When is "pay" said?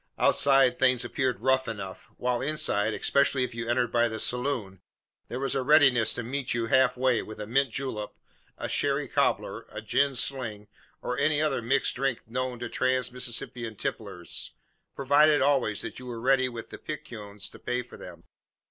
17.59-17.83